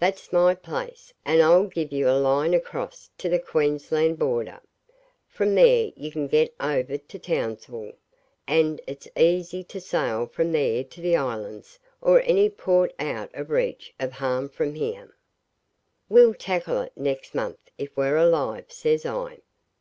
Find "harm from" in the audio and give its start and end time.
14.10-14.74